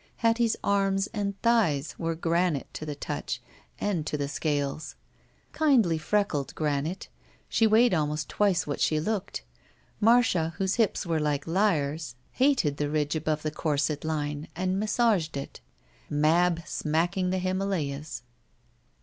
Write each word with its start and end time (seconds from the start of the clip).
Hattie's 0.15 0.55
arms 0.63 1.05
and 1.13 1.39
thighs 1.43 1.93
were 1.99 2.15
granite 2.15 2.73
to 2.73 2.87
the 2.87 2.95
touch 2.95 3.39
and 3.77 4.03
to 4.07 4.17
the 4.17 4.27
scales. 4.27 4.95
Kindly 5.51 5.99
freckled 5.99 6.55
granite. 6.55 7.07
She 7.49 7.67
weighed 7.67 7.93
almost 7.93 8.27
twice 8.27 8.65
what 8.65 8.81
she 8.81 8.99
looked. 8.99 9.43
Marcia, 9.99 10.55
whose 10.57 10.77
hips 10.81 11.05
were 11.05 11.19
like 11.19 11.45
lyres, 11.45 12.15
hated 12.31 12.77
the 12.77 12.89
ridge 12.89 13.15
above 13.15 13.43
the 13.43 13.51
corset 13.51 14.03
line 14.03 14.47
and 14.55 14.79
massaged 14.79 15.37
it. 15.37 15.61
Mab 16.09 16.63
smacking 16.65 17.29
the 17.29 17.37
Himalayas. 17.37 18.23